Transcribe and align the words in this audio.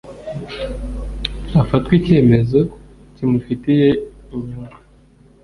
hafatwe 1.53 1.91
icyemezo 1.99 2.59
kimufitiye 3.15 3.89
inyungu 4.35 4.75